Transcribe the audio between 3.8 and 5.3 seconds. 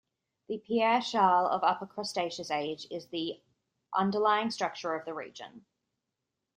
underlying structure of the